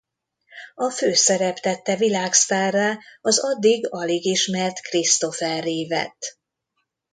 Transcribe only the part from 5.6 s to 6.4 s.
Reeve-et.